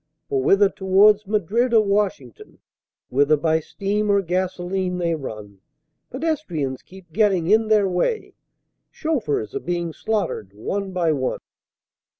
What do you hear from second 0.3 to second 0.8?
whether